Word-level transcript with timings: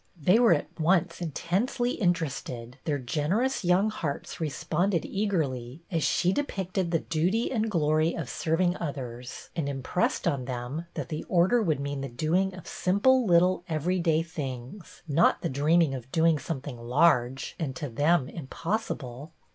They 0.19 0.39
were 0.39 0.55
at 0.55 0.79
once 0.79 1.21
in 1.21 1.29
tensely 1.29 1.91
interested; 1.91 2.77
their 2.85 2.97
generous 2.97 3.63
young 3.63 3.91
hearts 3.91 4.39
responded 4.41 5.05
eagerly 5.05 5.83
as 5.91 6.01
she 6.01 6.33
depicted 6.33 6.89
the 6.89 6.97
duty 7.01 7.51
and 7.51 7.69
glory 7.69 8.15
of 8.17 8.27
serving 8.27 8.75
others, 8.77 9.51
and 9.55 9.69
im 9.69 9.83
jjressed 9.83 10.25
on 10.25 10.45
them 10.45 10.87
that 10.95 11.09
the 11.09 11.23
Order 11.25 11.61
would 11.61 11.79
mean 11.79 12.01
the 12.01 12.09
doing 12.09 12.55
of 12.55 12.65
simple, 12.65 13.27
little, 13.27 13.63
everyday 13.69 14.23
things, 14.23 15.03
not 15.07 15.43
the 15.43 15.49
dreaming 15.49 15.93
of 15.93 16.11
doing 16.11 16.39
something 16.39 16.79
large 16.79 17.55
and 17.59 17.75
to 17.75 17.87
them 17.87 18.27
impossible. 18.27 19.33